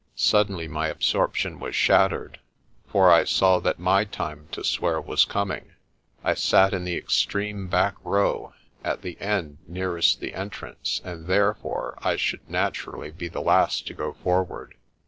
[0.15, 2.39] Suddenly my absorption was shattered,
[2.87, 5.73] for I saw that my time to swear was coming.
[6.23, 11.99] I sat in the extreme back row at the end nearest the entrance, and therefore
[12.01, 14.73] I should nat urally be the last to go forward.